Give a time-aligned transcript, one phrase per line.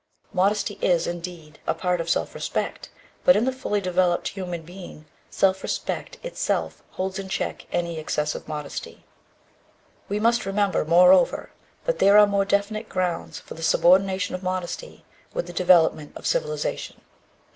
[0.33, 2.89] Modesty is, indeed, a part of self respect,
[3.23, 8.47] but in the fully developed human being self respect itself holds in check any excessive
[8.47, 9.05] modesty.
[10.09, 11.51] We must remember, moreover,
[11.85, 16.25] that there are more definite grounds for the subordination of modesty with the development of
[16.25, 17.01] civilization.